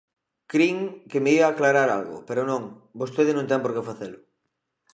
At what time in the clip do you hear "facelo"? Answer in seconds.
3.89-4.19